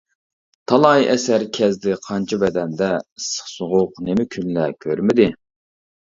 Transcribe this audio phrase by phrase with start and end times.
[0.69, 5.29] تالاي ئەسىر كەزدى قانچە بەدەندە، ئىسسىق-سوغۇق نېمە كۈنلەر كۆرمىدى.